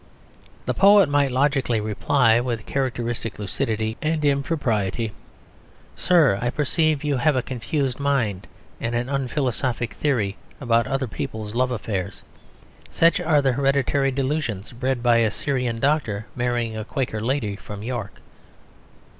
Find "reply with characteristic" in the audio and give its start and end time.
1.79-3.37